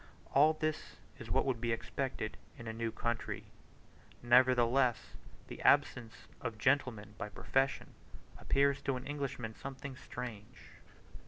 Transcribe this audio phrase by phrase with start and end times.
[0.33, 3.43] All this is what would be expected in a new country;
[4.23, 5.13] nevertheless
[5.47, 7.93] the absence of gentlemen by profession
[8.39, 10.71] appears to an Englishman something strange.